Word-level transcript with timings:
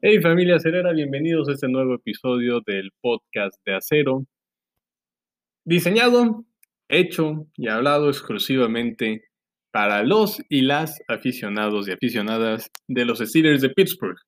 Hey 0.00 0.20
familia 0.20 0.54
acerera, 0.54 0.92
bienvenidos 0.92 1.48
a 1.48 1.54
este 1.54 1.66
nuevo 1.66 1.96
episodio 1.96 2.60
del 2.64 2.92
podcast 3.00 3.56
de 3.66 3.74
Acero. 3.74 4.26
Diseñado, 5.64 6.44
hecho 6.86 7.48
y 7.56 7.66
hablado 7.66 8.08
exclusivamente 8.08 9.24
para 9.72 10.04
los 10.04 10.40
y 10.48 10.62
las 10.62 11.02
aficionados 11.08 11.88
y 11.88 11.90
aficionadas 11.90 12.70
de 12.86 13.04
los 13.04 13.18
Steelers 13.18 13.60
de 13.60 13.70
Pittsburgh. 13.70 14.18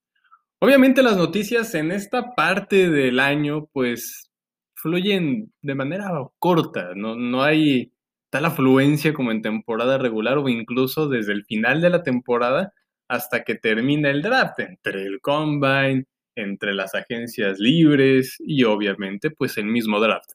Obviamente 0.58 1.04
las 1.04 1.16
noticias 1.16 1.72
en 1.76 1.92
esta 1.92 2.34
parte 2.34 2.90
del 2.90 3.20
año 3.20 3.68
pues 3.72 4.28
fluyen 4.74 5.52
de 5.62 5.74
manera 5.76 6.10
corta, 6.40 6.94
no, 6.96 7.14
no 7.14 7.44
hay 7.44 7.92
tal 8.28 8.46
afluencia 8.46 9.14
como 9.14 9.30
en 9.30 9.40
temporada 9.40 9.98
regular 9.98 10.36
o 10.38 10.48
incluso 10.48 11.08
desde 11.08 11.32
el 11.32 11.44
final 11.44 11.80
de 11.80 11.90
la 11.90 12.02
temporada 12.02 12.72
hasta 13.10 13.42
que 13.42 13.56
termina 13.56 14.08
el 14.08 14.22
draft, 14.22 14.60
entre 14.60 15.02
el 15.02 15.20
combine, 15.20 16.04
entre 16.36 16.72
las 16.74 16.94
agencias 16.94 17.58
libres 17.58 18.36
y 18.38 18.62
obviamente 18.62 19.30
pues 19.32 19.58
el 19.58 19.66
mismo 19.66 19.98
draft. 19.98 20.30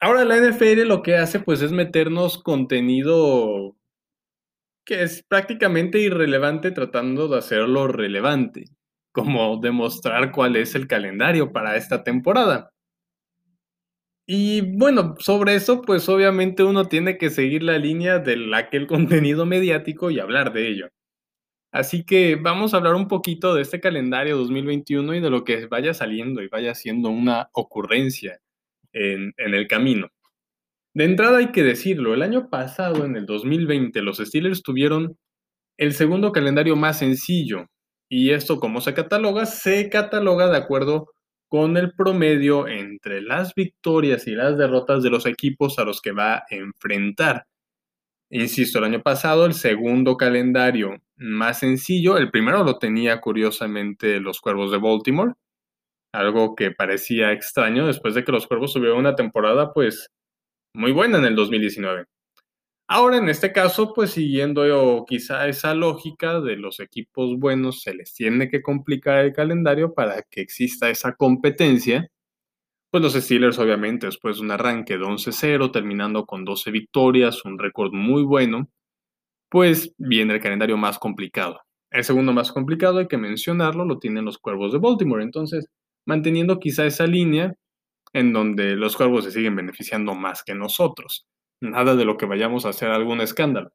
Ahora 0.00 0.24
la 0.24 0.36
NFL 0.36 0.82
lo 0.88 1.02
que 1.02 1.16
hace 1.16 1.38
pues 1.38 1.62
es 1.62 1.70
meternos 1.70 2.42
contenido 2.42 3.76
que 4.84 5.02
es 5.02 5.22
prácticamente 5.22 6.00
irrelevante 6.00 6.72
tratando 6.72 7.28
de 7.28 7.38
hacerlo 7.38 7.86
relevante, 7.86 8.64
como 9.12 9.56
demostrar 9.58 10.32
cuál 10.32 10.56
es 10.56 10.74
el 10.74 10.88
calendario 10.88 11.52
para 11.52 11.76
esta 11.76 12.02
temporada. 12.02 12.70
Y 14.26 14.60
bueno, 14.76 15.14
sobre 15.20 15.54
eso 15.54 15.82
pues 15.82 16.08
obviamente 16.08 16.64
uno 16.64 16.86
tiene 16.88 17.16
que 17.16 17.30
seguir 17.30 17.62
la 17.62 17.78
línea 17.78 18.18
de 18.18 18.50
aquel 18.56 18.88
contenido 18.88 19.46
mediático 19.46 20.10
y 20.10 20.18
hablar 20.18 20.52
de 20.52 20.68
ello. 20.68 20.88
Así 21.74 22.04
que 22.04 22.36
vamos 22.36 22.72
a 22.72 22.76
hablar 22.76 22.94
un 22.94 23.08
poquito 23.08 23.52
de 23.52 23.62
este 23.62 23.80
calendario 23.80 24.36
2021 24.36 25.12
y 25.16 25.20
de 25.20 25.28
lo 25.28 25.42
que 25.42 25.66
vaya 25.66 25.92
saliendo 25.92 26.40
y 26.40 26.46
vaya 26.46 26.72
siendo 26.72 27.10
una 27.10 27.48
ocurrencia 27.52 28.38
en, 28.92 29.34
el 29.36 29.66
camino. 29.66 30.08
De 30.94 31.02
entrada 31.02 31.38
hay 31.38 31.50
que 31.50 31.64
decirlo, 31.64 32.14
el 32.14 32.22
año 32.22 32.48
pasado, 32.48 33.04
en 33.04 33.16
el 33.16 33.26
2020, 33.26 34.02
los 34.02 34.18
Steelers 34.18 34.62
tuvieron 34.62 35.18
el 35.76 35.94
segundo 35.94 36.30
calendario 36.30 36.76
más 36.76 37.00
sencillo. 37.00 37.66
Y 38.08 38.30
esto, 38.30 38.60
¿cómo 38.60 38.80
se 38.80 38.94
cataloga? 38.94 39.44
Se 39.44 39.90
cataloga 39.90 40.46
de 40.46 40.58
acuerdo 40.58 41.10
con 41.48 41.76
el 41.76 41.92
promedio 41.92 42.68
entre 42.68 43.20
las 43.20 43.52
victorias 43.52 44.28
y 44.28 44.36
las 44.36 44.56
derrotas 44.56 45.02
de 45.02 45.10
los 45.10 45.26
equipos 45.26 45.80
a 45.80 45.84
los 45.84 46.00
que 46.00 46.12
va 46.12 46.36
a 46.36 46.44
enfrentar. 46.50 47.46
Insisto, 48.34 48.78
el 48.78 48.84
año 48.86 49.00
pasado 49.00 49.46
el 49.46 49.54
segundo 49.54 50.16
calendario 50.16 51.00
más 51.14 51.60
sencillo, 51.60 52.18
el 52.18 52.32
primero 52.32 52.64
lo 52.64 52.78
tenía 52.78 53.20
curiosamente 53.20 54.18
los 54.18 54.40
Cuervos 54.40 54.72
de 54.72 54.78
Baltimore, 54.78 55.34
algo 56.12 56.56
que 56.56 56.72
parecía 56.72 57.30
extraño 57.30 57.86
después 57.86 58.16
de 58.16 58.24
que 58.24 58.32
los 58.32 58.48
Cuervos 58.48 58.72
tuvieron 58.72 58.98
una 58.98 59.14
temporada 59.14 59.72
pues 59.72 60.10
muy 60.74 60.90
buena 60.90 61.18
en 61.18 61.26
el 61.26 61.36
2019. 61.36 62.06
Ahora 62.88 63.18
en 63.18 63.28
este 63.28 63.52
caso, 63.52 63.94
pues 63.94 64.10
siguiendo 64.10 65.04
quizá 65.06 65.46
esa 65.46 65.72
lógica 65.72 66.40
de 66.40 66.56
los 66.56 66.80
equipos 66.80 67.38
buenos, 67.38 67.82
se 67.82 67.94
les 67.94 68.14
tiene 68.14 68.50
que 68.50 68.62
complicar 68.62 69.24
el 69.24 69.32
calendario 69.32 69.94
para 69.94 70.22
que 70.22 70.40
exista 70.40 70.90
esa 70.90 71.14
competencia 71.14 72.10
pues 72.94 73.02
los 73.02 73.24
Steelers 73.24 73.58
obviamente 73.58 74.06
después 74.06 74.36
de 74.36 74.42
un 74.42 74.52
arranque 74.52 74.96
de 74.96 75.04
11-0, 75.04 75.72
terminando 75.72 76.26
con 76.26 76.44
12 76.44 76.70
victorias, 76.70 77.44
un 77.44 77.58
récord 77.58 77.92
muy 77.92 78.22
bueno, 78.22 78.70
pues 79.48 79.92
viene 79.98 80.34
el 80.34 80.40
calendario 80.40 80.76
más 80.76 81.00
complicado. 81.00 81.60
El 81.90 82.04
segundo 82.04 82.32
más 82.32 82.52
complicado, 82.52 83.00
hay 83.00 83.08
que 83.08 83.18
mencionarlo, 83.18 83.84
lo 83.84 83.98
tienen 83.98 84.24
los 84.24 84.38
Cuervos 84.38 84.72
de 84.72 84.78
Baltimore. 84.78 85.24
Entonces, 85.24 85.66
manteniendo 86.06 86.60
quizá 86.60 86.86
esa 86.86 87.08
línea 87.08 87.56
en 88.12 88.32
donde 88.32 88.76
los 88.76 88.96
Cuervos 88.96 89.24
se 89.24 89.32
siguen 89.32 89.56
beneficiando 89.56 90.14
más 90.14 90.44
que 90.44 90.54
nosotros. 90.54 91.26
Nada 91.60 91.96
de 91.96 92.04
lo 92.04 92.16
que 92.16 92.26
vayamos 92.26 92.64
a 92.64 92.68
hacer 92.68 92.90
algún 92.90 93.20
escándalo. 93.20 93.72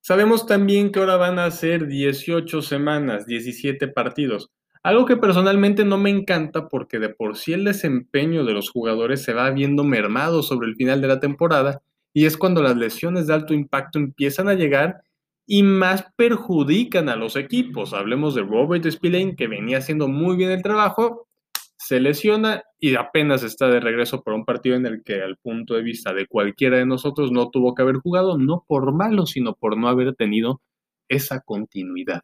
Sabemos 0.00 0.46
también 0.46 0.92
que 0.92 1.00
ahora 1.00 1.18
van 1.18 1.38
a 1.38 1.50
ser 1.50 1.88
18 1.88 2.62
semanas, 2.62 3.26
17 3.26 3.86
partidos. 3.88 4.50
Algo 4.84 5.06
que 5.06 5.16
personalmente 5.16 5.86
no 5.86 5.96
me 5.96 6.10
encanta 6.10 6.68
porque 6.68 6.98
de 6.98 7.08
por 7.08 7.38
sí 7.38 7.54
el 7.54 7.64
desempeño 7.64 8.44
de 8.44 8.52
los 8.52 8.68
jugadores 8.68 9.22
se 9.22 9.32
va 9.32 9.50
viendo 9.50 9.82
mermado 9.82 10.42
sobre 10.42 10.68
el 10.68 10.76
final 10.76 11.00
de 11.00 11.08
la 11.08 11.20
temporada 11.20 11.80
y 12.12 12.26
es 12.26 12.36
cuando 12.36 12.62
las 12.62 12.76
lesiones 12.76 13.26
de 13.26 13.32
alto 13.32 13.54
impacto 13.54 13.98
empiezan 13.98 14.46
a 14.46 14.52
llegar 14.52 15.00
y 15.46 15.62
más 15.62 16.04
perjudican 16.16 17.08
a 17.08 17.16
los 17.16 17.34
equipos. 17.36 17.94
Hablemos 17.94 18.34
de 18.34 18.42
Robert 18.42 18.84
Spillane 18.90 19.36
que 19.36 19.48
venía 19.48 19.78
haciendo 19.78 20.06
muy 20.06 20.36
bien 20.36 20.50
el 20.50 20.62
trabajo, 20.62 21.28
se 21.78 21.98
lesiona 21.98 22.62
y 22.78 22.94
apenas 22.96 23.42
está 23.42 23.68
de 23.68 23.80
regreso 23.80 24.22
por 24.22 24.34
un 24.34 24.44
partido 24.44 24.76
en 24.76 24.84
el 24.84 25.02
que 25.02 25.22
al 25.22 25.38
punto 25.38 25.76
de 25.76 25.82
vista 25.82 26.12
de 26.12 26.26
cualquiera 26.26 26.76
de 26.76 26.84
nosotros 26.84 27.32
no 27.32 27.48
tuvo 27.48 27.74
que 27.74 27.80
haber 27.80 27.96
jugado, 27.96 28.36
no 28.36 28.66
por 28.68 28.92
malo, 28.92 29.24
sino 29.24 29.54
por 29.54 29.78
no 29.78 29.88
haber 29.88 30.14
tenido 30.14 30.60
esa 31.08 31.40
continuidad. 31.40 32.20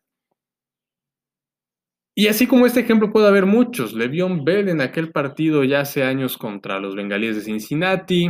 Y 2.21 2.29
así 2.29 2.47
como 2.47 2.67
este 2.67 2.81
ejemplo 2.81 3.11
puede 3.13 3.29
haber 3.29 3.47
muchos. 3.47 3.95
Le'Veon 3.95 4.45
Bell 4.45 4.69
en 4.69 4.83
aquel 4.83 5.11
partido 5.11 5.65
ya 5.65 5.81
hace 5.81 6.05
años 6.05 6.37
contra 6.37 6.79
los 6.79 6.95
Bengalíes 6.95 7.35
de 7.35 7.41
Cincinnati, 7.41 8.29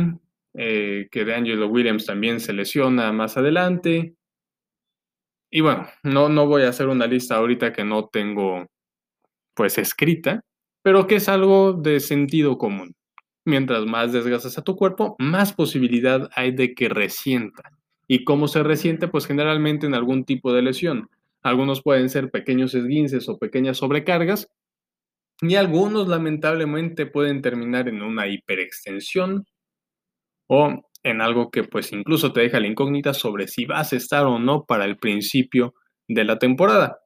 eh, 0.53 1.09
que 1.11 1.25
de 1.25 1.35
Angelo 1.35 1.67
Williams 1.67 2.05
también 2.05 2.39
se 2.39 2.53
lesiona 2.53 3.11
más 3.11 3.35
adelante. 3.35 4.15
Y 5.49 5.59
bueno, 5.59 5.89
no, 6.03 6.29
no 6.29 6.47
voy 6.47 6.61
a 6.61 6.69
hacer 6.69 6.87
una 6.87 7.05
lista 7.05 7.35
ahorita 7.35 7.73
que 7.73 7.83
no 7.83 8.07
tengo 8.07 8.65
pues 9.55 9.77
escrita, 9.77 10.39
pero 10.81 11.05
que 11.05 11.15
es 11.17 11.27
algo 11.27 11.73
de 11.73 11.99
sentido 11.99 12.57
común. 12.57 12.95
Mientras 13.43 13.85
más 13.85 14.13
desgastas 14.13 14.57
a 14.57 14.63
tu 14.63 14.77
cuerpo, 14.77 15.17
más 15.19 15.51
posibilidad 15.51 16.29
hay 16.33 16.53
de 16.53 16.73
que 16.75 16.87
resienta. 16.87 17.73
¿Y 18.07 18.23
cómo 18.23 18.47
se 18.47 18.63
resiente? 18.63 19.09
Pues 19.09 19.27
generalmente 19.27 19.85
en 19.85 19.95
algún 19.95 20.23
tipo 20.23 20.53
de 20.53 20.61
lesión. 20.61 21.09
Algunos 21.43 21.81
pueden 21.81 22.09
ser 22.09 22.29
pequeños 22.29 22.75
esguinces 22.75 23.27
o 23.29 23.37
pequeñas 23.37 23.77
sobrecargas 23.77 24.47
y 25.41 25.55
algunos 25.55 26.07
lamentablemente 26.07 27.07
pueden 27.07 27.41
terminar 27.41 27.87
en 27.87 28.03
una 28.03 28.27
hiperextensión 28.27 29.45
o 30.47 30.81
en 31.03 31.21
algo 31.21 31.49
que 31.49 31.63
pues 31.63 31.91
incluso 31.93 32.31
te 32.31 32.41
deja 32.41 32.59
la 32.59 32.67
incógnita 32.67 33.13
sobre 33.13 33.47
si 33.47 33.65
vas 33.65 33.91
a 33.93 33.95
estar 33.95 34.25
o 34.25 34.37
no 34.37 34.65
para 34.65 34.85
el 34.85 34.97
principio 34.97 35.73
de 36.07 36.23
la 36.25 36.37
temporada. 36.37 36.99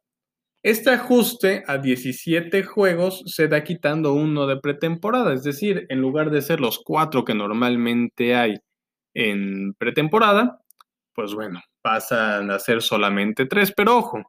Este 0.63 0.89
ajuste 0.89 1.63
a 1.67 1.77
17 1.77 2.63
juegos 2.63 3.21
se 3.27 3.47
da 3.47 3.63
quitando 3.63 4.13
uno 4.13 4.47
de 4.47 4.59
pretemporada, 4.59 5.33
es 5.33 5.43
decir, 5.43 5.85
en 5.89 6.01
lugar 6.01 6.31
de 6.31 6.41
ser 6.41 6.59
los 6.59 6.81
cuatro 6.83 7.23
que 7.23 7.35
normalmente 7.35 8.35
hay 8.35 8.55
en 9.13 9.75
pretemporada, 9.75 10.59
pues 11.13 11.35
bueno, 11.35 11.61
pasan 11.85 12.49
a 12.49 12.57
ser 12.57 12.81
solamente 12.81 13.45
tres, 13.45 13.71
pero 13.71 13.97
ojo, 13.97 14.23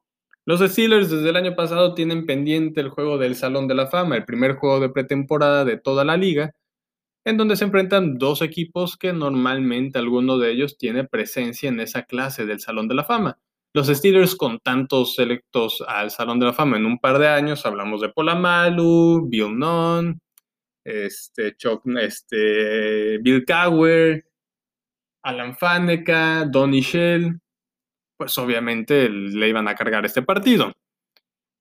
los 0.44 0.61
Steelers 0.61 1.11
desde 1.11 1.31
el 1.31 1.37
año 1.37 1.56
pasado 1.56 1.94
tienen 1.94 2.27
pendiente 2.27 2.83
el 2.83 2.91
juego 2.91 3.17
del 3.17 3.34
Salón 3.34 3.67
de 3.67 3.75
la 3.75 3.87
Fama, 3.87 4.15
el 4.15 4.27
primer 4.27 4.56
juego 4.56 4.78
de 4.78 4.91
pretemporada 4.91 5.65
de 5.65 5.78
toda 5.78 6.05
la 6.05 6.19
liga, 6.19 6.53
en 7.25 7.39
donde 7.39 7.56
se 7.56 7.65
enfrentan 7.65 8.19
dos 8.19 8.43
equipos 8.43 8.99
que 8.99 9.15
normalmente 9.15 9.99
alguno 9.99 10.37
de 10.37 10.50
ellos 10.50 10.77
tiene 10.77 11.05
presencia 11.05 11.71
en 11.71 11.81
esa 11.81 12.03
clase 12.03 12.44
del 12.44 12.61
Salón 12.61 12.89
de 12.89 12.94
la 12.94 13.05
Fama. 13.05 13.39
Los 13.73 13.87
Steelers 13.87 14.37
con 14.37 14.59
tantos 14.59 15.15
selectos 15.15 15.83
al 15.88 16.11
Salón 16.11 16.38
de 16.38 16.47
la 16.47 16.53
Fama 16.53 16.77
en 16.77 16.84
un 16.84 16.99
par 16.99 17.19
de 17.19 17.28
años, 17.28 17.65
hablamos 17.65 18.03
de 18.03 18.11
Polamalu, 18.11 19.28
Bill 19.31 19.59
Nunn, 19.59 20.21
este, 20.84 21.56
este, 22.03 23.17
Bill 23.23 23.47
Cower, 23.47 24.27
Alan 25.23 25.56
Faneca, 25.56 26.44
Donny 26.44 26.83
Shell, 26.83 27.41
pues 28.16 28.37
obviamente 28.38 29.09
le 29.09 29.49
iban 29.49 29.69
a 29.69 29.75
cargar 29.75 30.04
este 30.04 30.22
partido. 30.22 30.72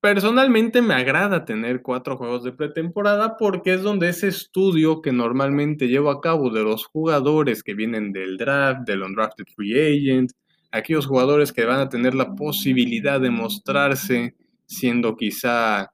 Personalmente 0.00 0.82
me 0.82 0.94
agrada 0.94 1.44
tener 1.44 1.82
cuatro 1.82 2.16
juegos 2.16 2.44
de 2.44 2.52
pretemporada 2.52 3.36
porque 3.36 3.74
es 3.74 3.82
donde 3.82 4.08
ese 4.08 4.28
estudio 4.28 5.02
que 5.02 5.10
normalmente 5.10 5.88
llevo 5.88 6.10
a 6.10 6.20
cabo 6.20 6.50
de 6.50 6.62
los 6.62 6.84
jugadores 6.84 7.62
que 7.62 7.74
vienen 7.74 8.12
del 8.12 8.36
draft, 8.36 8.86
del 8.86 9.02
undrafted 9.02 9.46
free 9.54 9.74
agent, 9.74 10.30
aquellos 10.70 11.06
jugadores 11.06 11.52
que 11.52 11.64
van 11.64 11.80
a 11.80 11.88
tener 11.88 12.14
la 12.14 12.34
posibilidad 12.34 13.20
de 13.20 13.30
mostrarse 13.30 14.36
siendo 14.66 15.16
quizá 15.16 15.92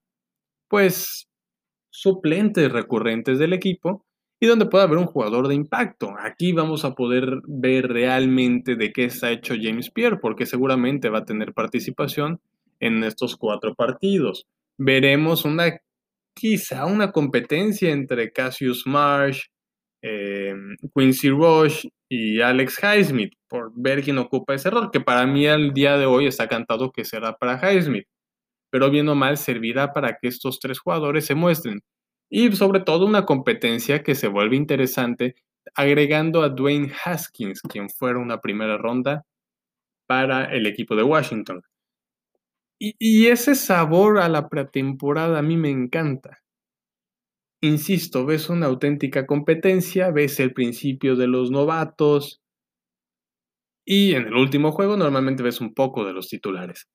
pues 0.69 1.29
suplentes 1.91 2.73
recurrentes 2.73 3.39
del 3.39 3.53
equipo, 3.53 4.05
y 4.43 4.47
donde 4.49 4.67
pueda 4.67 4.83
haber 4.83 4.99
un 4.99 5.07
jugador 5.07 5.47
de 5.47 5.55
impacto. 5.55 6.17
Aquí 6.19 6.53
vamos 6.53 6.85
a 6.85 6.97
poder 6.97 7.43
ver 7.47 7.87
realmente 7.87 8.75
de 8.75 8.93
qué 8.93 9.05
está 9.05 9.31
hecho 9.31 9.55
James 9.57 9.89
Pierre, 9.93 10.19
porque 10.19 10.47
seguramente 10.47 11.11
va 11.11 11.19
a 11.19 11.25
tener 11.25 11.53
participación 11.53 12.41
en 12.81 13.05
estos 13.05 13.37
cuatro 13.37 13.77
partidos. 13.77 14.49
Veremos 14.77 15.45
una, 15.45 15.79
quizá 16.35 16.87
una 16.87 17.13
competencia 17.13 17.93
entre 17.93 18.33
Cassius 18.33 18.85
Marsh, 18.85 19.45
eh, 20.03 20.57
Quincy 20.93 21.31
Rush 21.31 21.87
y 22.09 22.41
Alex 22.41 22.81
Highsmith, 22.83 23.35
por 23.47 23.71
ver 23.77 24.03
quién 24.03 24.19
ocupa 24.19 24.55
ese 24.55 24.71
rol, 24.71 24.91
que 24.91 25.01
para 25.01 25.25
mí 25.25 25.47
al 25.47 25.73
día 25.73 25.97
de 25.97 26.07
hoy 26.07 26.27
está 26.27 26.49
cantado 26.49 26.91
que 26.91 27.05
será 27.05 27.35
para 27.37 27.61
Highsmith. 27.63 28.09
pero 28.71 28.91
bien 28.91 29.09
o 29.09 29.15
mal 29.15 29.37
servirá 29.37 29.93
para 29.93 30.19
que 30.21 30.29
estos 30.29 30.59
tres 30.59 30.81
jugadores 30.81 31.27
se 31.27 31.37
muestren. 31.37 31.81
Y 32.35 32.51
sobre 32.53 32.81
todo 32.81 33.05
una 33.05 33.27
competencia 33.27 34.03
que 34.03 34.15
se 34.15 34.27
vuelve 34.27 34.57
interesante 34.57 35.35
agregando 35.75 36.41
a 36.41 36.49
Dwayne 36.49 36.91
Haskins, 37.05 37.61
quien 37.61 37.91
fuera 37.91 38.19
una 38.19 38.41
primera 38.41 38.79
ronda 38.79 39.27
para 40.07 40.47
el 40.47 40.67
equipo 40.67 40.97
de 40.97 41.03
Washington. 41.03 41.61
Y, 42.81 42.95
y 42.99 43.27
ese 43.27 43.55
sabor 43.55 44.19
a 44.19 44.31
la 44.31 44.49
pretemporada 44.49 45.41
a 45.41 45.43
mí 45.43 45.59
me 45.59 45.69
encanta. 45.69 46.39
Insisto, 47.61 48.25
ves 48.25 48.49
una 48.49 48.65
auténtica 48.65 49.27
competencia, 49.27 50.11
ves 50.11 50.41
el 50.41 50.55
principio 50.55 51.17
de 51.17 51.27
los 51.27 51.51
novatos 51.51 52.41
y 53.85 54.15
en 54.15 54.29
el 54.29 54.35
último 54.35 54.73
juego 54.73 54.97
normalmente 54.97 55.43
ves 55.43 55.61
un 55.61 55.75
poco 55.75 56.07
de 56.07 56.15
los 56.15 56.29
titulares 56.29 56.89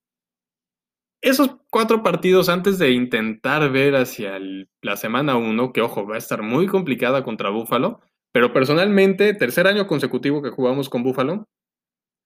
esos 1.22 1.58
cuatro 1.70 2.04
partidos 2.04 2.50
antes 2.50 2.78
de 2.78 2.92
intentar 2.92 3.72
ver 3.72 3.96
hacia 3.96 4.40
la 4.82 4.98
semana 4.98 5.36
1, 5.36 5.74
que 5.74 5.82
ojo, 5.82 6.06
va 6.06 6.16
a 6.16 6.20
estar 6.20 6.42
muy 6.42 6.68
complicada 6.68 7.24
contra 7.24 7.50
Buffalo, 7.50 8.02
pero 8.32 8.54
personalmente, 8.54 9.34
tercer 9.34 9.68
año 9.68 9.88
consecutivo 9.88 10.42
que 10.42 10.52
jugamos 10.52 10.90
con 10.90 11.04
Buffalo, 11.04 11.48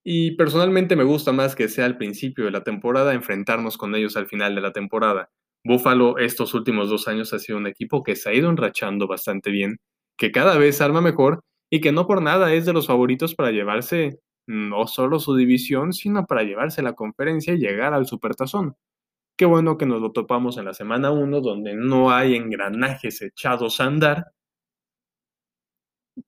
y 0.04 0.36
personalmente 0.36 0.96
me 0.96 1.04
gusta 1.04 1.32
más 1.32 1.56
que 1.56 1.68
sea 1.68 1.86
al 1.86 1.98
principio 1.98 2.46
de 2.46 2.52
la 2.52 2.64
temporada, 2.64 3.14
enfrentarnos 3.14 3.78
con 3.78 3.96
ellos 3.96 4.18
al 4.18 4.28
final 4.28 4.56
de 4.56 4.62
la 4.62 4.72
temporada. 4.72 5.30
Buffalo 5.64 6.18
estos 6.18 6.54
últimos 6.56 6.90
dos 6.90 7.08
años 7.08 7.34
ha 7.34 7.40
sido 7.40 7.58
un 7.60 7.68
equipo 7.68 8.02
que 8.04 8.16
se 8.16 8.30
ha 8.30 8.34
ido 8.34 8.50
enrachando 8.50 9.08
bastante 9.08 9.52
bien, 9.52 9.78
que 10.18 10.32
cada 10.32 10.58
vez 10.58 10.82
arma 10.82 11.02
mejor 11.02 11.42
y 11.70 11.82
que 11.82 11.92
no 11.92 12.08
por 12.08 12.22
nada 12.22 12.54
es 12.54 12.66
de 12.66 12.74
los 12.74 12.88
favoritos 12.88 13.36
para 13.36 13.52
llevarse 13.52 14.20
no 14.52 14.88
solo 14.88 15.20
su 15.20 15.36
división, 15.36 15.94
sino 15.94 16.26
para 16.28 16.44
llevarse 16.44 16.82
la 16.82 16.94
conferencia 16.94 17.54
y 17.54 17.58
llegar 17.58 17.94
al 17.94 18.06
Supertazón. 18.06 18.76
Qué 19.38 19.46
bueno 19.46 19.78
que 19.78 19.86
nos 19.86 20.02
lo 20.02 20.12
topamos 20.12 20.58
en 20.58 20.66
la 20.66 20.74
semana 20.74 21.12
1, 21.12 21.42
donde 21.42 21.74
no 21.74 22.12
hay 22.12 22.36
engranajes 22.36 23.22
echados 23.22 23.80
a 23.80 23.86
andar 23.86 24.26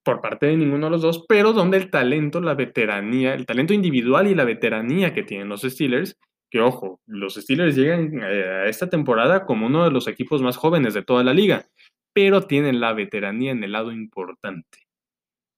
por 0.03 0.21
parte 0.21 0.47
de 0.47 0.57
ninguno 0.57 0.87
de 0.87 0.91
los 0.91 1.01
dos, 1.01 1.25
pero 1.27 1.53
donde 1.53 1.77
el 1.77 1.91
talento, 1.91 2.41
la 2.41 2.55
veteranía, 2.55 3.33
el 3.33 3.45
talento 3.45 3.73
individual 3.73 4.27
y 4.27 4.35
la 4.35 4.45
veteranía 4.45 5.13
que 5.13 5.23
tienen 5.23 5.49
los 5.49 5.61
Steelers, 5.61 6.17
que 6.49 6.61
ojo, 6.61 7.01
los 7.05 7.35
Steelers 7.35 7.75
llegan 7.75 8.21
eh, 8.23 8.43
a 8.43 8.65
esta 8.67 8.89
temporada 8.89 9.45
como 9.45 9.67
uno 9.67 9.83
de 9.83 9.91
los 9.91 10.07
equipos 10.07 10.41
más 10.41 10.55
jóvenes 10.55 10.93
de 10.93 11.03
toda 11.03 11.23
la 11.23 11.33
liga, 11.33 11.65
pero 12.13 12.43
tienen 12.43 12.79
la 12.79 12.93
veteranía 12.93 13.51
en 13.51 13.63
el 13.63 13.73
lado 13.73 13.91
importante 13.91 14.82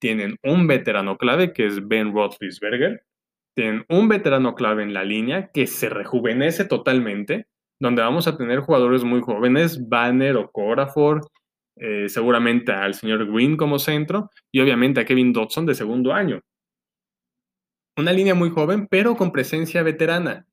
tienen 0.05 0.37
un 0.43 0.67
veterano 0.67 1.17
clave 1.17 1.51
que 1.51 1.65
es 1.65 1.87
Ben 1.87 2.13
Roethlisberger, 2.13 3.03
tienen 3.55 3.85
un 3.89 4.07
veterano 4.07 4.53
clave 4.53 4.83
en 4.83 4.93
la 4.93 5.03
línea 5.03 5.49
que 5.51 5.65
se 5.65 5.89
rejuvenece 5.89 6.65
totalmente, 6.65 7.47
donde 7.79 8.03
vamos 8.03 8.27
a 8.27 8.37
tener 8.37 8.59
jugadores 8.59 9.03
muy 9.03 9.21
jóvenes, 9.21 9.89
Banner 9.89 10.37
o 10.37 10.51
Corafor, 10.51 11.21
eh, 11.77 12.07
seguramente 12.07 12.71
al 12.71 12.93
señor 12.93 13.25
Green 13.33 13.57
como 13.57 13.79
centro 13.79 14.29
y 14.51 14.59
obviamente 14.59 15.01
a 15.01 15.05
Kevin 15.05 15.33
Dodson 15.33 15.65
de 15.65 15.73
segundo 15.73 16.13
año. 16.13 16.39
Una 17.97 18.13
línea 18.13 18.35
muy 18.35 18.51
joven, 18.51 18.85
pero 18.87 19.15
con 19.15 19.31
presencia 19.31 19.81
veterana. 19.81 20.45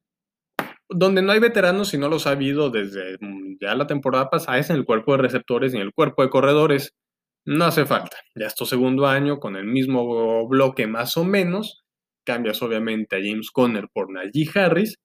Donde 0.88 1.20
no 1.20 1.30
hay 1.30 1.40
veteranos, 1.40 1.92
y 1.92 1.98
no 1.98 2.08
los 2.08 2.26
ha 2.26 2.30
habido 2.30 2.70
desde 2.70 3.18
mm, 3.20 3.58
ya 3.60 3.74
la 3.74 3.86
temporada 3.86 4.30
pasada, 4.30 4.56
es 4.56 4.70
en 4.70 4.76
el 4.76 4.86
cuerpo 4.86 5.12
de 5.12 5.18
receptores 5.18 5.74
y 5.74 5.76
en 5.76 5.82
el 5.82 5.92
cuerpo 5.92 6.22
de 6.22 6.30
corredores. 6.30 6.94
No 7.44 7.64
hace 7.64 7.84
falta. 7.86 8.16
Ya 8.36 8.46
es 8.46 8.54
tu 8.54 8.66
segundo 8.66 9.06
año 9.06 9.40
con 9.40 9.56
el 9.56 9.64
mismo 9.64 10.46
bloque 10.48 10.86
más 10.86 11.16
o 11.16 11.24
menos. 11.24 11.84
Cambias 12.24 12.62
obviamente 12.62 13.16
a 13.16 13.20
James 13.20 13.50
Conner 13.50 13.88
por 13.92 14.12
Najee 14.12 14.48
Harris. 14.54 14.96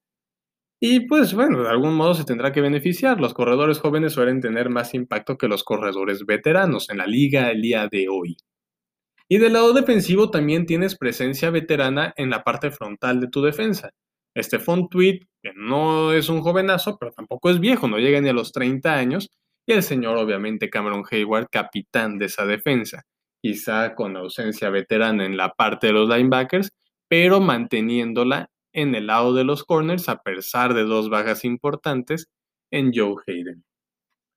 Y 0.80 1.07
pues 1.07 1.34
bueno, 1.34 1.63
de 1.63 1.69
algún 1.69 1.95
modo 1.95 2.13
se 2.13 2.24
tendrá 2.24 2.51
que 2.51 2.62
beneficiar. 2.62 3.19
Los 3.19 3.34
corredores 3.34 3.80
jóvenes 3.80 4.13
suelen 4.13 4.42
tener 4.42 4.69
más 4.69 4.94
impacto 4.94 5.38
que 5.38 5.48
los 5.48 5.63
corredores 5.63 6.25
veteranos 6.25 6.89
en 6.89 7.00
la 7.00 7.07
liga 7.07 7.50
el 7.50 7.62
día 7.62 7.88
de 7.92 8.07
hoy. 8.10 8.38
Y 9.28 9.39
del 9.39 9.54
lado 9.54 9.74
defensivo 9.74 10.30
también 10.30 10.66
tienes 10.68 10.95
presencia 10.95 11.50
veterana 11.50 12.13
en 12.16 12.30
la 12.30 12.44
parte 12.44 12.69
frontal 12.72 13.19
de 13.19 13.28
tu 13.28 13.42
defensa. 13.42 13.92
Stephon 14.38 14.88
Tweet, 14.89 15.22
que 15.42 15.51
no 15.56 16.13
es 16.13 16.30
un 16.30 16.42
jovenazo, 16.42 16.98
pero 17.00 17.12
tampoco 17.12 17.50
es 17.50 17.60
viejo, 17.60 17.88
no 17.88 17.98
llega 17.98 18.22
ni 18.22 18.30
a 18.30 18.34
los 18.34 18.51
30 18.51 18.94
años, 18.94 19.31
y 19.68 19.74
el 19.74 19.84
señor 19.84 20.18
obviamente 20.18 20.69
Cameron 20.69 21.04
Hayward, 21.12 21.50
capitán 21.52 22.18
de 22.18 22.25
esa 22.25 22.46
defensa, 22.46 23.04
quizá 23.44 23.94
con 23.96 24.16
ausencia 24.16 24.69
veterana 24.69 25.25
en 25.25 25.36
la 25.36 25.50
parte 25.50 25.88
de 25.88 25.94
los 25.94 26.10
linebackers, 26.10 26.72
pero 27.10 27.42
manteniéndola 27.42 28.50
en 28.74 28.96
el 28.96 29.08
lado 29.08 29.34
de 29.34 29.44
los 29.44 29.64
corners 29.64 30.08
a 30.08 30.22
pesar 30.24 30.74
de 30.74 30.84
dos 30.84 31.10
bajas 31.10 31.44
importantes 31.44 32.28
en 32.72 32.92
Joe 32.94 33.16
Hayden. 33.28 33.64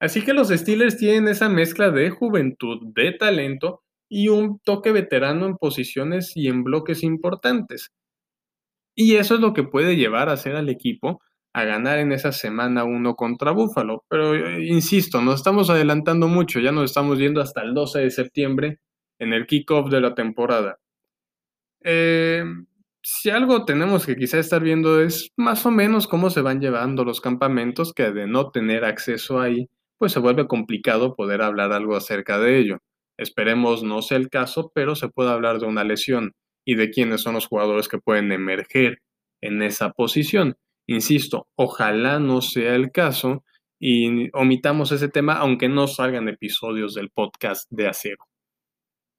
Así 0.01 0.25
que 0.25 0.33
los 0.33 0.49
Steelers 0.49 0.97
tienen 0.97 1.29
esa 1.29 1.49
mezcla 1.49 1.91
de 1.91 2.11
juventud, 2.11 2.79
de 2.95 3.13
talento 3.13 3.83
y 4.11 4.29
un 4.29 4.59
toque 4.61 4.93
veterano 4.93 5.47
en 5.47 5.57
posiciones 5.57 6.37
y 6.37 6.49
en 6.49 6.65
bloques 6.65 7.03
importantes. 7.05 7.91
Y 8.97 9.17
eso 9.17 9.37
es 9.37 9.41
lo 9.41 9.53
que 9.53 9.63
puede 9.63 9.97
llevar 9.97 10.29
a 10.29 10.33
hacer 10.33 10.57
al 10.57 10.69
equipo 10.69 11.21
a 11.53 11.65
ganar 11.65 11.99
en 11.99 12.13
esa 12.13 12.33
semana 12.33 12.85
1 12.85 13.15
contra 13.17 13.53
Búfalo. 13.53 14.05
Pero 14.09 14.35
eh, 14.35 14.65
insisto, 14.67 15.21
nos 15.21 15.37
estamos 15.37 15.71
adelantando 15.71 16.29
mucho, 16.29 16.61
ya 16.61 16.73
nos 16.73 16.85
estamos 16.85 17.19
yendo 17.19 17.41
hasta 17.41 17.63
el 17.63 17.75
12 17.75 18.01
de 18.01 18.11
septiembre 18.11 18.79
en 19.19 19.33
el 19.33 19.47
kickoff 19.47 19.91
de 19.91 20.01
la 20.01 20.15
temporada. 20.15 20.79
Eh, 21.83 22.45
si 23.03 23.31
algo 23.31 23.65
tenemos 23.65 24.07
que 24.07 24.17
quizá 24.17 24.39
estar 24.39 24.63
viendo 24.63 25.01
es 25.01 25.31
más 25.37 25.65
o 25.67 25.71
menos 25.71 26.07
cómo 26.07 26.31
se 26.31 26.43
van 26.43 26.61
llevando 26.61 27.05
los 27.05 27.21
campamentos, 27.21 27.93
que 27.95 28.11
de 28.13 28.27
no 28.27 28.51
tener 28.51 28.85
acceso 28.85 29.41
ahí, 29.41 29.69
pues 29.99 30.13
se 30.13 30.21
vuelve 30.21 30.47
complicado 30.47 31.15
poder 31.17 31.43
hablar 31.43 31.73
algo 31.73 31.97
acerca 31.97 32.39
de 32.39 32.59
ello. 32.59 32.79
Esperemos 33.19 33.83
no 33.83 34.03
sea 34.03 34.19
el 34.19 34.31
caso, 34.31 34.71
pero 34.75 34.95
se 34.97 35.09
puede 35.09 35.31
hablar 35.31 35.59
de 35.61 35.67
una 35.67 35.85
lesión 35.85 36.33
y 36.65 36.75
de 36.75 36.91
quiénes 36.91 37.23
son 37.23 37.35
los 37.35 37.47
jugadores 37.47 37.89
que 37.89 37.99
pueden 37.99 38.33
emerger 38.33 39.01
en 39.43 39.63
esa 39.63 39.93
posición. 39.93 40.57
Insisto, 40.91 41.47
ojalá 41.55 42.19
no 42.19 42.43
sea 42.43 42.75
el 42.75 42.91
caso 42.91 43.45
y 43.79 44.29
omitamos 44.37 44.91
ese 44.91 45.09
tema 45.09 45.35
aunque 45.35 45.69
no 45.69 45.87
salgan 45.87 46.29
episodios 46.29 46.95
del 46.95 47.11
podcast 47.11 47.71
de 47.71 47.87
acero. 47.87 48.25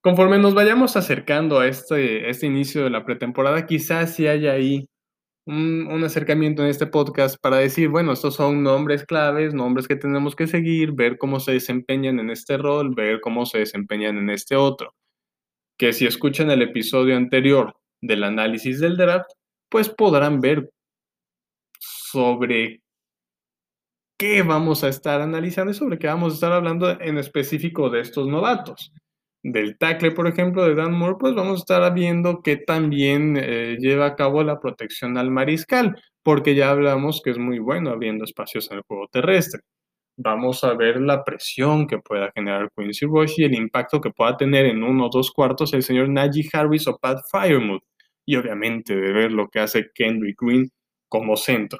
Conforme 0.01 0.37
nos 0.37 0.53
vayamos 0.53 0.97
acercando 0.97 1.61
a 1.61 1.67
este, 1.67 2.29
este 2.29 2.45
inicio 2.45 2.83
de 2.83 2.89
la 2.89 3.05
pretemporada, 3.05 3.67
quizás 3.67 4.13
si 4.15 4.27
haya 4.27 4.51
ahí 4.51 4.89
un, 5.45 5.87
un, 5.87 6.03
acercamiento 6.03 6.61
en 6.61 6.67
este 6.67 6.87
podcast 6.87 7.37
para 7.41 7.55
decir, 7.55 7.87
bueno, 7.87 8.11
estos 8.11 8.35
son 8.35 8.63
nombres 8.63 9.05
claves, 9.05 9.53
nombres 9.53 9.87
que 9.87 9.95
tenemos 9.95 10.35
que 10.35 10.47
seguir, 10.47 10.91
ver 10.91 11.17
cómo 11.17 11.39
se 11.39 11.53
desempeñan 11.53 12.19
en 12.19 12.31
este 12.31 12.57
rol, 12.57 12.93
ver 12.93 13.21
cómo 13.21 13.45
se 13.45 13.59
desempeñan 13.59 14.17
en 14.17 14.29
este 14.29 14.57
otro. 14.57 14.93
Que 15.77 15.93
si 15.93 16.05
escuchan 16.05 16.51
el 16.51 16.63
episodio 16.63 17.15
anterior 17.15 17.75
del 18.01 18.25
análisis 18.25 18.81
del 18.81 18.97
draft, 18.97 19.29
pues 19.69 19.87
podrán 19.87 20.41
ver 20.41 20.69
sobre 22.11 22.81
qué 24.17 24.43
vamos 24.43 24.83
a 24.83 24.89
estar 24.89 25.21
analizando 25.21 25.71
y 25.71 25.73
sobre 25.75 25.97
qué 25.97 26.07
vamos 26.07 26.33
a 26.33 26.35
estar 26.35 26.51
hablando 26.51 26.89
en 27.01 27.17
específico 27.17 27.89
de 27.89 28.01
estos 28.01 28.27
novatos. 28.27 28.91
Del 29.43 29.77
tackle, 29.79 30.11
por 30.11 30.27
ejemplo, 30.27 30.63
de 30.63 30.75
Dan 30.75 30.93
Moore, 30.93 31.15
pues 31.19 31.33
vamos 31.33 31.59
a 31.59 31.63
estar 31.63 31.93
viendo 31.93 32.41
qué 32.43 32.57
también 32.57 33.35
eh, 33.37 33.77
lleva 33.79 34.05
a 34.05 34.15
cabo 34.15 34.43
la 34.43 34.59
protección 34.59 35.17
al 35.17 35.31
mariscal, 35.31 35.95
porque 36.23 36.53
ya 36.53 36.69
hablamos 36.69 37.21
que 37.23 37.31
es 37.31 37.39
muy 37.39 37.57
bueno 37.57 37.89
abriendo 37.89 38.23
espacios 38.23 38.69
en 38.69 38.77
el 38.77 38.83
juego 38.87 39.07
terrestre. 39.11 39.61
Vamos 40.17 40.63
a 40.63 40.75
ver 40.75 41.01
la 41.01 41.23
presión 41.23 41.87
que 41.87 41.97
pueda 41.97 42.31
generar 42.35 42.69
Quincy 42.77 43.07
Rush 43.07 43.39
y 43.39 43.45
el 43.45 43.55
impacto 43.55 43.99
que 44.01 44.11
pueda 44.11 44.37
tener 44.37 44.67
en 44.67 44.83
uno 44.83 45.07
o 45.07 45.09
dos 45.11 45.31
cuartos 45.31 45.73
el 45.73 45.81
señor 45.83 46.09
Najee 46.09 46.47
Harris 46.53 46.87
o 46.87 46.97
Pat 46.99 47.19
Firemouth. 47.31 47.83
Y 48.25 48.35
obviamente 48.35 48.95
de 48.95 49.13
ver 49.13 49.31
lo 49.31 49.47
que 49.49 49.61
hace 49.61 49.87
Kendrick 49.95 50.37
Green 50.39 50.69
como 51.09 51.35
centro. 51.35 51.79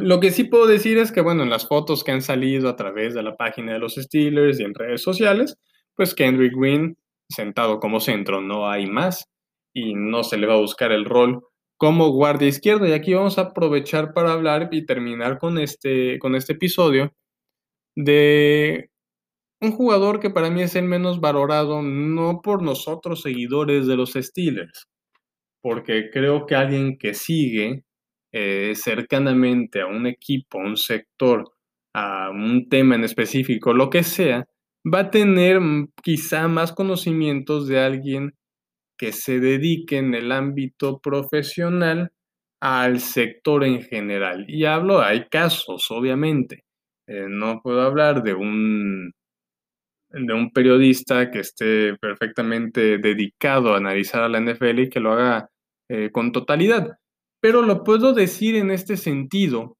Lo 0.00 0.20
que 0.20 0.30
sí 0.30 0.44
puedo 0.44 0.66
decir 0.66 0.98
es 0.98 1.12
que, 1.12 1.20
bueno, 1.20 1.42
en 1.42 1.50
las 1.50 1.66
fotos 1.66 2.04
que 2.04 2.12
han 2.12 2.22
salido 2.22 2.68
a 2.68 2.76
través 2.76 3.14
de 3.14 3.22
la 3.22 3.36
página 3.36 3.72
de 3.72 3.78
los 3.78 3.94
Steelers 3.94 4.60
y 4.60 4.64
en 4.64 4.74
redes 4.74 5.02
sociales, 5.02 5.56
pues 5.94 6.14
Kendrick 6.14 6.54
Green 6.56 6.96
sentado 7.28 7.78
como 7.78 8.00
centro, 8.00 8.40
no 8.40 8.68
hay 8.68 8.86
más 8.86 9.28
y 9.72 9.94
no 9.94 10.24
se 10.24 10.36
le 10.36 10.46
va 10.46 10.54
a 10.54 10.60
buscar 10.60 10.92
el 10.92 11.04
rol 11.04 11.42
como 11.76 12.10
guardia 12.10 12.48
izquierdo. 12.48 12.86
Y 12.86 12.92
aquí 12.92 13.14
vamos 13.14 13.38
a 13.38 13.42
aprovechar 13.42 14.12
para 14.12 14.32
hablar 14.32 14.68
y 14.72 14.84
terminar 14.84 15.38
con 15.38 15.58
este, 15.58 16.18
con 16.18 16.34
este 16.34 16.54
episodio 16.54 17.14
de 17.96 18.90
un 19.60 19.72
jugador 19.72 20.20
que 20.20 20.30
para 20.30 20.50
mí 20.50 20.62
es 20.62 20.74
el 20.74 20.84
menos 20.84 21.20
valorado, 21.20 21.82
no 21.82 22.40
por 22.42 22.62
nosotros 22.62 23.22
seguidores 23.22 23.86
de 23.86 23.96
los 23.96 24.12
Steelers, 24.14 24.88
porque 25.62 26.10
creo 26.10 26.46
que 26.46 26.54
alguien 26.54 26.98
que 26.98 27.14
sigue 27.14 27.84
eh, 28.32 28.74
cercanamente 28.76 29.80
a 29.80 29.86
un 29.86 30.06
equipo, 30.06 30.60
a 30.60 30.64
un 30.64 30.76
sector, 30.76 31.52
a 31.94 32.30
un 32.30 32.68
tema 32.68 32.94
en 32.94 33.04
específico, 33.04 33.72
lo 33.72 33.90
que 33.90 34.02
sea, 34.02 34.48
va 34.84 35.00
a 35.00 35.10
tener 35.10 35.60
quizá 36.02 36.48
más 36.48 36.72
conocimientos 36.72 37.66
de 37.68 37.80
alguien 37.80 38.34
que 38.96 39.12
se 39.12 39.40
dedique 39.40 39.98
en 39.98 40.14
el 40.14 40.32
ámbito 40.32 41.00
profesional 41.00 42.12
al 42.60 43.00
sector 43.00 43.64
en 43.64 43.82
general. 43.82 44.44
Y 44.48 44.64
hablo, 44.66 45.00
hay 45.00 45.26
casos, 45.28 45.90
obviamente. 45.90 46.64
Eh, 47.06 47.26
no 47.28 47.60
puedo 47.62 47.82
hablar 47.82 48.22
de 48.22 48.34
un, 48.34 49.12
de 50.10 50.34
un 50.34 50.52
periodista 50.52 51.30
que 51.30 51.40
esté 51.40 51.96
perfectamente 51.96 52.98
dedicado 52.98 53.74
a 53.74 53.78
analizar 53.78 54.22
a 54.22 54.28
la 54.28 54.40
NFL 54.40 54.80
y 54.80 54.90
que 54.90 55.00
lo 55.00 55.12
haga 55.12 55.50
eh, 55.88 56.10
con 56.12 56.32
totalidad. 56.32 56.99
Pero 57.40 57.62
lo 57.62 57.84
puedo 57.84 58.12
decir 58.12 58.54
en 58.56 58.70
este 58.70 58.96
sentido 58.96 59.76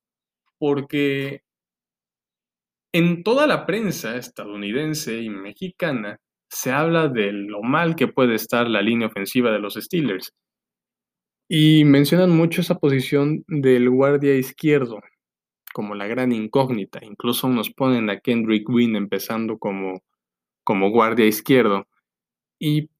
porque 0.58 1.42
en 2.92 3.22
toda 3.22 3.46
la 3.46 3.66
prensa 3.66 4.16
estadounidense 4.16 5.20
y 5.20 5.30
mexicana 5.30 6.18
se 6.48 6.72
habla 6.72 7.08
de 7.08 7.32
lo 7.32 7.62
mal 7.62 7.94
que 7.94 8.08
puede 8.08 8.34
estar 8.34 8.68
la 8.68 8.82
línea 8.82 9.08
ofensiva 9.08 9.52
de 9.52 9.60
los 9.60 9.74
Steelers. 9.74 10.32
Y 11.48 11.84
mencionan 11.84 12.30
mucho 12.30 12.60
esa 12.60 12.78
posición 12.78 13.44
del 13.48 13.90
guardia 13.90 14.36
izquierdo 14.36 15.00
como 15.72 15.94
la 15.94 16.06
gran 16.06 16.32
incógnita. 16.32 17.00
Incluso 17.02 17.48
nos 17.48 17.70
ponen 17.70 18.10
a 18.10 18.20
Kendrick 18.20 18.68
Wynn 18.68 18.96
empezando 18.96 19.58
como, 19.58 20.02
como 20.64 20.90
guardia 20.90 21.26
izquierdo. 21.26 21.86
Y 22.58 22.90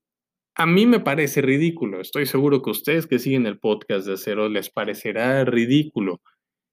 a 0.61 0.67
mí 0.67 0.85
me 0.85 1.00
parece 1.00 1.40
ridículo. 1.40 2.02
Estoy 2.02 2.26
seguro 2.26 2.61
que 2.61 2.69
ustedes 2.69 3.07
que 3.07 3.19
siguen 3.19 3.47
el 3.47 3.59
podcast 3.59 4.07
de 4.07 4.12
Acero 4.12 4.50
les 4.50 4.69
parecerá 4.69 5.43
ridículo. 5.47 6.21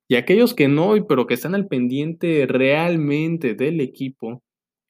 Y 0.10 0.16
aquellos 0.16 0.54
que 0.54 0.68
no, 0.68 0.96
pero 1.08 1.26
que 1.26 1.36
están 1.36 1.56
al 1.56 1.68
pendiente 1.68 2.46
realmente 2.50 3.54
del 3.56 3.80
equipo, 3.80 4.44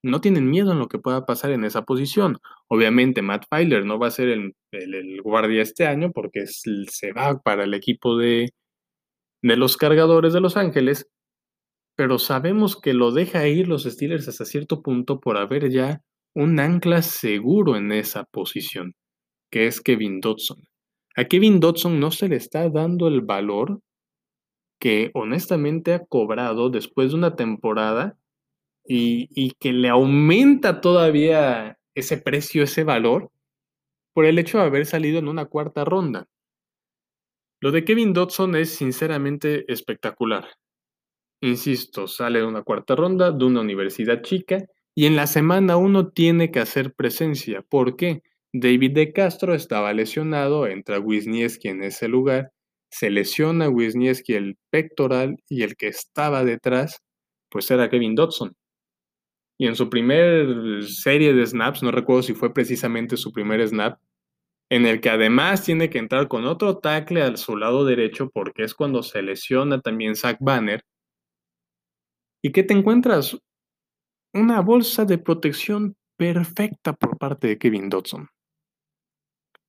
no 0.04 0.20
tienen 0.20 0.50
miedo 0.50 0.72
en 0.72 0.80
lo 0.80 0.88
que 0.88 0.98
pueda 0.98 1.28
pasar 1.28 1.52
en 1.52 1.64
esa 1.64 1.84
posición. 1.84 2.40
Obviamente 2.70 3.22
Matt 3.22 3.46
Filer 3.52 3.86
no 3.86 4.00
va 4.00 4.08
a 4.08 4.12
ser 4.12 4.30
el, 4.30 5.22
guardia 5.22 5.62
este 5.62 5.86
año 5.86 6.12
porque 6.12 6.48
se 6.48 7.14
va 7.14 7.40
para 7.40 7.66
el 7.66 7.76
equipo 7.76 8.18
de, 8.18 8.50
de 9.44 9.58
los 9.58 9.78
cargadores 9.78 10.34
de 10.34 10.42
Los 10.42 10.58
Ángeles, 10.58 11.08
pero 11.96 12.18
sabemos 12.18 12.76
que 12.82 12.96
lo 12.96 13.12
deja 13.12 13.48
ir 13.48 13.68
los 13.68 13.84
Steelers 13.84 14.28
hasta 14.28 14.46
cierto 14.46 14.82
punto 14.82 15.20
por 15.20 15.38
haber 15.38 15.70
ya 15.70 16.02
un 16.38 16.60
ancla 16.60 17.02
seguro 17.02 17.76
en 17.78 17.92
esa 17.92 18.24
posición, 18.26 18.94
que 19.52 19.66
es 19.66 19.82
Kevin 19.82 20.22
Dodson. 20.22 20.60
A 21.16 21.26
Kevin 21.26 21.60
Dodson 21.60 22.00
no 22.00 22.12
se 22.12 22.30
le 22.30 22.36
está 22.36 22.70
dando 22.70 23.08
el 23.08 23.22
valor 23.22 23.82
que 24.80 25.10
honestamente 25.16 25.96
ha 25.96 26.06
cobrado 26.06 26.70
después 26.70 27.10
de 27.10 27.16
una 27.16 27.36
temporada 27.36 28.20
y, 28.86 29.54
que 29.60 29.74
le 29.74 29.90
aumenta 29.90 30.80
todavía 30.80 31.80
ese 31.96 32.20
precio, 32.20 32.62
ese 32.62 32.84
valor, 32.84 33.32
por 34.14 34.26
el 34.26 34.38
hecho 34.38 34.60
de 34.60 34.66
haber 34.66 34.86
salido 34.86 35.18
en 35.18 35.28
una 35.28 35.46
cuarta 35.46 35.86
ronda. 35.86 36.28
Lo 37.60 37.72
de 37.72 37.84
Kevin 37.84 38.14
Dodson 38.14 38.56
es 38.56 38.76
sinceramente 38.76 39.66
espectacular. 39.74 40.48
Insisto, 41.42 42.08
sale 42.08 42.40
de 42.40 42.46
una 42.46 42.62
cuarta 42.62 42.96
ronda 42.96 43.32
de 43.32 43.44
una 43.44 43.62
universidad 43.62 44.22
chica 44.22 44.68
y 44.98 45.06
en 45.06 45.16
la 45.16 45.28
semana 45.28 45.78
uno 45.78 46.10
tiene 46.10 46.50
que 46.50 46.60
hacer 46.60 46.92
presencia. 46.92 47.62
¿Por 47.62 47.98
qué? 47.98 48.24
David 48.52 48.94
de 48.94 49.14
Castro 49.14 49.54
estaba 49.54 49.94
lesionado, 49.94 50.66
entra 50.66 51.00
Wisniewski 51.00 51.68
en 51.68 51.84
ese 51.84 52.08
lugar, 52.08 52.52
se 52.90 53.12
lesiona 53.12 53.70
Wisniewski 53.70 54.34
el 54.34 54.58
pectoral 54.72 55.38
y 55.48 55.62
el 55.62 55.76
que 55.76 55.88
estaba 55.90 56.44
detrás, 56.44 57.04
pues 57.52 57.70
era 57.70 57.92
Kevin 57.92 58.16
Dodson. 58.16 58.56
Y 59.60 59.68
en 59.68 59.76
su 59.76 59.88
primer 59.88 60.84
serie 60.88 61.32
de 61.32 61.46
snaps, 61.46 61.84
no 61.84 61.92
recuerdo 61.92 62.24
si 62.24 62.34
fue 62.34 62.52
precisamente 62.52 63.18
su 63.18 63.32
primer 63.32 63.68
snap, 63.68 64.00
en 64.72 64.88
el 64.88 65.00
que 65.00 65.12
además 65.12 65.64
tiene 65.64 65.92
que 65.92 66.00
entrar 66.00 66.28
con 66.28 66.48
otro 66.48 66.80
tackle 66.80 67.22
a 67.22 67.38
su 67.38 67.56
lado 67.56 67.86
derecho 67.86 68.32
porque 68.32 68.64
es 68.64 68.74
cuando 68.74 69.04
se 69.04 69.22
lesiona 69.22 69.80
también 69.80 70.16
Zach 70.16 70.38
Banner. 70.40 70.82
¿Y 72.42 72.52
qué 72.52 72.64
te 72.64 72.74
encuentras? 72.74 73.38
Una 74.34 74.62
bolsa 74.62 75.06
de 75.06 75.18
protección 75.18 75.96
perfecta 76.18 76.94
por 76.94 77.18
parte 77.18 77.48
de 77.48 77.58
Kevin 77.58 77.90
Dodson. 77.90 78.30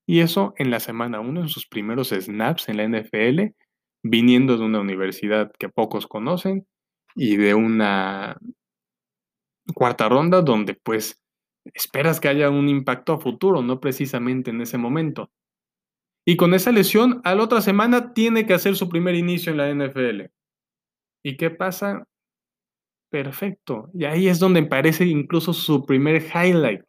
Y 0.06 0.20
eso 0.20 0.54
en 0.56 0.70
la 0.70 0.80
semana 0.80 1.20
1, 1.20 1.42
en 1.42 1.48
sus 1.48 1.66
primeros 1.66 2.08
snaps 2.08 2.68
en 2.68 2.76
la 2.78 2.84
NFL, 2.84 3.54
viniendo 4.02 4.56
de 4.56 4.64
una 4.64 4.80
universidad 4.80 5.52
que 5.58 5.68
pocos 5.68 6.06
conocen 6.06 6.66
y 7.14 7.36
de 7.36 7.54
una 7.54 8.38
cuarta 9.74 10.08
ronda 10.08 10.40
donde 10.40 10.74
pues 10.74 11.22
esperas 11.74 12.20
que 12.20 12.28
haya 12.28 12.48
un 12.50 12.68
impacto 12.68 13.12
a 13.12 13.18
futuro, 13.18 13.62
no 13.62 13.80
precisamente 13.80 14.50
en 14.50 14.62
ese 14.62 14.78
momento. 14.78 15.30
Y 16.26 16.36
con 16.36 16.54
esa 16.54 16.72
lesión, 16.72 17.20
a 17.24 17.34
la 17.34 17.42
otra 17.42 17.60
semana 17.60 18.12
tiene 18.12 18.46
que 18.46 18.54
hacer 18.54 18.76
su 18.76 18.88
primer 18.88 19.14
inicio 19.14 19.52
en 19.52 19.58
la 19.58 19.70
NFL. 19.70 20.30
¿Y 21.24 21.36
qué 21.36 21.50
pasa? 21.50 22.04
Perfecto. 23.10 23.90
Y 23.94 24.04
ahí 24.04 24.28
es 24.28 24.38
donde 24.38 24.60
aparece 24.60 25.04
incluso 25.06 25.52
su 25.52 25.84
primer 25.86 26.22
highlight. 26.22 26.84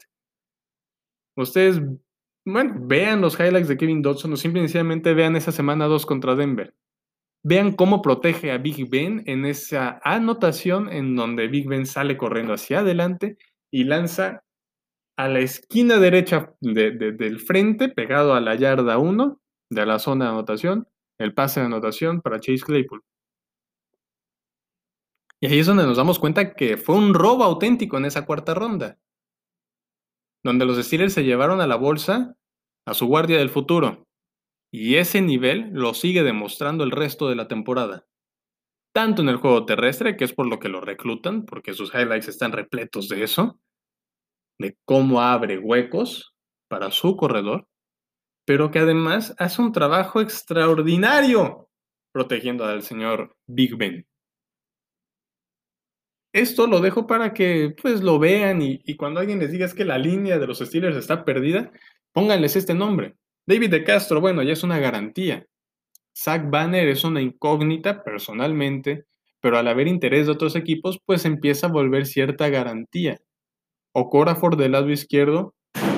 Ustedes, 1.38 1.82
bueno, 2.46 2.76
vean 2.82 3.22
los 3.22 3.40
highlights 3.40 3.70
de 3.70 3.78
Kevin 3.78 4.02
Dodson 4.02 4.34
o 4.34 4.38
simplemente 4.38 5.14
vean 5.14 5.36
esa 5.36 5.52
semana 5.52 5.86
2 5.86 6.06
contra 6.06 6.36
Denver. 6.36 6.76
Vean 7.44 7.72
cómo 7.72 8.02
protege 8.02 8.52
a 8.52 8.58
Big 8.58 8.90
Ben 8.90 9.24
en 9.26 9.46
esa 9.46 10.02
anotación 10.04 10.92
en 10.92 11.16
donde 11.16 11.48
Big 11.48 11.70
Ben 11.70 11.86
sale 11.86 12.18
corriendo 12.18 12.54
hacia 12.54 12.80
adelante 12.80 13.38
y 13.72 13.86
lanza 13.86 14.44
a 15.18 15.30
la 15.30 15.40
esquina 15.40 16.00
derecha 16.00 16.54
del 16.60 17.40
frente, 17.40 17.90
pegado 17.90 18.34
a 18.34 18.42
la 18.42 18.56
yarda 18.56 18.98
1 18.98 19.40
de 19.70 19.86
la 19.86 20.00
zona 20.00 20.26
de 20.26 20.32
anotación, 20.32 20.88
el 21.18 21.34
pase 21.34 21.62
de 21.62 21.68
anotación 21.68 22.22
para 22.22 22.40
Chase 22.40 22.64
Claypool. 22.66 23.04
Y 25.42 25.48
ahí 25.48 25.60
es 25.60 25.68
donde 25.68 25.86
nos 25.86 25.98
damos 25.98 26.20
cuenta 26.20 26.54
que 26.54 26.78
fue 26.78 26.96
un 26.96 27.14
robo 27.14 27.44
auténtico 27.44 27.98
en 27.98 28.06
esa 28.06 28.26
cuarta 28.26 28.54
ronda, 28.54 29.00
donde 30.44 30.66
los 30.66 30.78
Steelers 30.78 31.14
se 31.14 31.24
llevaron 31.24 31.62
a 31.62 31.68
la 31.68 31.76
bolsa 31.76 32.36
a 32.86 32.94
su 32.94 33.08
guardia 33.08 33.38
del 33.38 33.50
futuro, 33.50 34.04
y 34.72 34.96
ese 34.96 35.22
nivel 35.22 35.70
lo 35.72 35.94
sigue 35.94 36.24
demostrando 36.24 36.84
el 36.84 36.92
resto 36.92 37.30
de 37.30 37.36
la 37.36 37.48
temporada. 37.48 38.06
Tanto 38.94 39.22
en 39.22 39.30
el 39.30 39.38
juego 39.38 39.66
terrestre, 39.66 40.18
que 40.18 40.26
es 40.26 40.34
por 40.34 40.48
lo 40.48 40.60
que 40.60 40.70
lo 40.70 40.82
reclutan, 40.82 41.46
porque 41.46 41.74
sus 41.74 41.94
highlights 41.94 42.28
están 42.28 42.52
repletos 42.52 43.08
de 43.08 43.24
eso, 43.24 43.60
de 44.60 44.78
cómo 44.86 45.22
abre 45.22 45.58
huecos 45.58 46.34
para 46.68 46.92
su 46.92 47.16
corredor, 47.16 47.68
pero 48.46 48.72
que 48.72 48.80
además 48.80 49.36
hace 49.38 49.62
un 49.62 49.72
trabajo 49.72 50.22
extraordinario 50.22 51.70
protegiendo 52.12 52.66
al 52.66 52.82
señor 52.82 53.36
Big 53.48 53.78
Ben. 53.78 54.09
Esto 56.40 56.68
lo 56.68 56.80
dejo 56.80 57.06
para 57.06 57.34
que 57.34 57.76
pues 57.82 58.02
lo 58.02 58.18
vean 58.18 58.62
y, 58.62 58.96
cuando 58.96 59.20
alguien 59.20 59.40
les 59.40 59.52
diga 59.52 59.66
es 59.66 59.74
que 59.74 59.84
la 59.84 59.98
línea 59.98 60.40
de 60.40 60.48
los 60.48 60.60
Steelers 60.60 60.96
está 60.96 61.26
perdida, 61.26 61.70
pónganles 62.14 62.56
este 62.56 62.74
nombre, 62.74 63.18
David 63.46 63.70
de 63.72 63.84
Castro, 63.84 64.22
bueno, 64.22 64.42
ya 64.42 64.54
es 64.54 64.64
una 64.64 64.80
garantía. 64.80 65.46
Zach 66.16 66.50
Banner 66.50 66.88
es 66.88 67.04
una 67.04 67.22
incógnita 67.22 68.06
personalmente, 68.06 69.04
pero 69.42 69.58
al 69.58 69.68
haber 69.68 69.90
interés 69.90 70.28
de 70.28 70.32
otros 70.32 70.56
equipos, 70.56 70.98
pues 71.06 71.26
empieza 71.26 71.68
a 71.68 71.72
volver 71.72 72.06
cierta 72.06 72.48
garantía. 72.48 73.20
O 73.92 74.10
Corafor 74.10 74.56
del 74.56 74.72
lado 74.72 74.90
izquierdo 74.92 75.56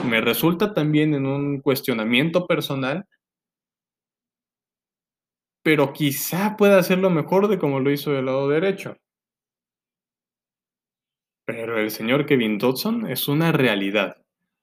me 0.09 0.21
resulta 0.21 0.73
también 0.73 1.13
en 1.13 1.27
un 1.27 1.61
cuestionamiento 1.61 2.47
personal, 2.47 3.05
pero 5.61 5.93
quizá 5.93 6.57
pueda 6.57 6.79
hacerlo 6.79 7.11
mejor 7.11 7.47
de 7.47 7.59
como 7.59 7.79
lo 7.79 7.91
hizo 7.91 8.11
del 8.11 8.25
lado 8.25 8.49
derecho. 8.49 8.97
Pero 11.53 11.77
el 11.77 11.91
señor 11.91 12.25
Kevin 12.25 12.57
Dodson 12.57 13.11
es 13.11 13.27
una 13.27 13.51
realidad, 13.51 14.15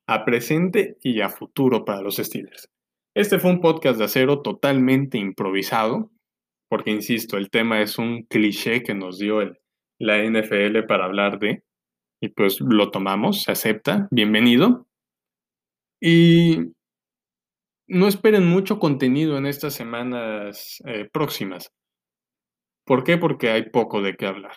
a 0.06 0.24
presente 0.24 0.96
y 1.02 1.20
a 1.20 1.28
futuro 1.28 1.84
para 1.84 2.00
los 2.00 2.16
Steelers. 2.16 2.70
Este 3.14 3.38
fue 3.38 3.50
un 3.50 3.60
podcast 3.60 3.98
de 3.98 4.06
acero 4.06 4.40
totalmente 4.40 5.18
improvisado, 5.18 6.10
porque 6.70 6.90
insisto, 6.90 7.36
el 7.36 7.50
tema 7.50 7.82
es 7.82 7.98
un 7.98 8.22
cliché 8.22 8.82
que 8.82 8.94
nos 8.94 9.18
dio 9.18 9.40
la 9.98 10.16
NFL 10.24 10.84
para 10.88 11.04
hablar 11.04 11.38
de, 11.38 11.62
y 12.22 12.28
pues 12.28 12.58
lo 12.62 12.90
tomamos, 12.90 13.42
se 13.42 13.52
acepta, 13.52 14.08
bienvenido. 14.10 14.86
Y 16.00 16.72
no 17.86 18.08
esperen 18.08 18.46
mucho 18.46 18.78
contenido 18.78 19.36
en 19.36 19.44
estas 19.44 19.74
semanas 19.74 20.82
eh, 20.86 21.06
próximas. 21.12 21.70
¿Por 22.86 23.04
qué? 23.04 23.18
Porque 23.18 23.50
hay 23.50 23.68
poco 23.68 24.00
de 24.00 24.16
qué 24.16 24.24
hablar. 24.24 24.54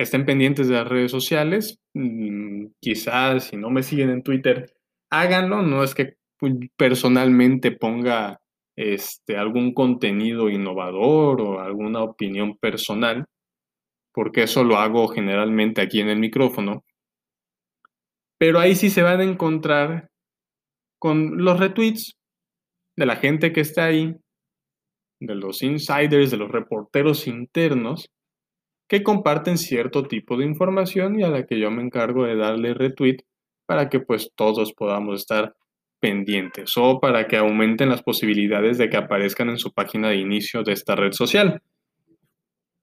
Estén 0.00 0.24
pendientes 0.24 0.66
de 0.66 0.76
las 0.76 0.88
redes 0.88 1.10
sociales. 1.10 1.78
Mm, 1.92 2.68
quizás 2.80 3.44
si 3.44 3.58
no 3.58 3.68
me 3.68 3.82
siguen 3.82 4.08
en 4.08 4.22
Twitter, 4.22 4.72
háganlo. 5.10 5.60
No 5.60 5.84
es 5.84 5.94
que 5.94 6.14
personalmente 6.74 7.70
ponga 7.70 8.40
este, 8.76 9.36
algún 9.36 9.74
contenido 9.74 10.48
innovador 10.48 11.42
o 11.42 11.60
alguna 11.60 12.02
opinión 12.02 12.56
personal, 12.56 13.26
porque 14.14 14.44
eso 14.44 14.64
lo 14.64 14.78
hago 14.78 15.06
generalmente 15.08 15.82
aquí 15.82 16.00
en 16.00 16.08
el 16.08 16.18
micrófono. 16.18 16.82
Pero 18.38 18.58
ahí 18.58 18.76
sí 18.76 18.88
se 18.88 19.02
van 19.02 19.20
a 19.20 19.24
encontrar 19.24 20.08
con 20.98 21.44
los 21.44 21.60
retweets 21.60 22.14
de 22.96 23.04
la 23.04 23.16
gente 23.16 23.52
que 23.52 23.60
está 23.60 23.84
ahí 23.84 24.16
de 25.20 25.34
los 25.34 25.62
insiders, 25.62 26.30
de 26.30 26.38
los 26.38 26.50
reporteros 26.50 27.26
internos, 27.26 28.10
que 28.90 29.04
comparten 29.04 29.56
cierto 29.56 30.02
tipo 30.02 30.36
de 30.36 30.44
información 30.44 31.18
y 31.18 31.22
a 31.22 31.28
la 31.28 31.46
que 31.46 31.60
yo 31.60 31.70
me 31.70 31.80
encargo 31.80 32.24
de 32.24 32.34
darle 32.34 32.74
retweet 32.74 33.18
para 33.64 33.88
que 33.88 34.00
pues 34.00 34.32
todos 34.34 34.72
podamos 34.72 35.20
estar 35.20 35.54
pendientes 36.00 36.72
o 36.76 36.98
para 36.98 37.28
que 37.28 37.36
aumenten 37.36 37.88
las 37.88 38.02
posibilidades 38.02 38.78
de 38.78 38.90
que 38.90 38.96
aparezcan 38.96 39.48
en 39.48 39.58
su 39.58 39.72
página 39.72 40.08
de 40.08 40.16
inicio 40.16 40.64
de 40.64 40.72
esta 40.72 40.96
red 40.96 41.12
social. 41.12 41.62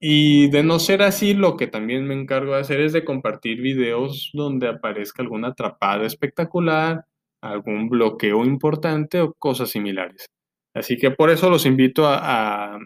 Y 0.00 0.48
de 0.48 0.62
no 0.62 0.78
ser 0.78 1.02
así, 1.02 1.34
lo 1.34 1.58
que 1.58 1.66
también 1.66 2.06
me 2.06 2.14
encargo 2.14 2.54
de 2.54 2.60
hacer 2.60 2.80
es 2.80 2.94
de 2.94 3.04
compartir 3.04 3.60
videos 3.60 4.30
donde 4.32 4.66
aparezca 4.66 5.22
alguna 5.22 5.48
atrapada 5.48 6.06
espectacular, 6.06 7.04
algún 7.42 7.90
bloqueo 7.90 8.46
importante 8.46 9.20
o 9.20 9.34
cosas 9.34 9.68
similares. 9.68 10.24
Así 10.72 10.96
que 10.96 11.10
por 11.10 11.28
eso 11.28 11.50
los 11.50 11.66
invito 11.66 12.06
a, 12.06 12.78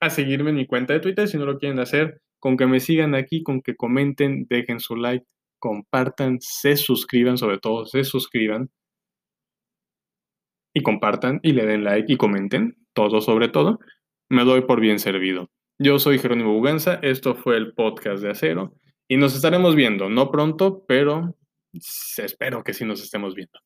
a 0.00 0.10
seguirme 0.10 0.50
en 0.50 0.56
mi 0.56 0.66
cuenta 0.66 0.92
de 0.92 0.98
Twitter 0.98 1.28
si 1.28 1.38
no 1.38 1.46
lo 1.46 1.56
quieren 1.60 1.78
hacer 1.78 2.20
con 2.44 2.58
que 2.58 2.66
me 2.66 2.78
sigan 2.78 3.14
aquí, 3.14 3.42
con 3.42 3.62
que 3.62 3.74
comenten, 3.74 4.46
dejen 4.50 4.78
su 4.78 4.96
like, 4.96 5.24
compartan, 5.58 6.36
se 6.42 6.76
suscriban, 6.76 7.38
sobre 7.38 7.56
todo 7.58 7.86
se 7.86 8.04
suscriban 8.04 8.70
y 10.74 10.82
compartan 10.82 11.40
y 11.42 11.52
le 11.52 11.64
den 11.64 11.84
like 11.84 12.12
y 12.12 12.18
comenten, 12.18 12.76
todo 12.92 13.22
sobre 13.22 13.48
todo, 13.48 13.78
me 14.28 14.44
doy 14.44 14.60
por 14.60 14.82
bien 14.82 14.98
servido. 14.98 15.48
Yo 15.78 15.98
soy 15.98 16.18
Jerónimo 16.18 16.52
Buganza, 16.52 16.96
esto 17.00 17.34
fue 17.34 17.56
el 17.56 17.72
podcast 17.72 18.22
de 18.22 18.32
Acero 18.32 18.74
y 19.08 19.16
nos 19.16 19.34
estaremos 19.34 19.74
viendo, 19.74 20.10
no 20.10 20.30
pronto, 20.30 20.84
pero 20.86 21.38
espero 21.72 22.62
que 22.62 22.74
sí 22.74 22.84
nos 22.84 23.02
estemos 23.02 23.34
viendo. 23.34 23.58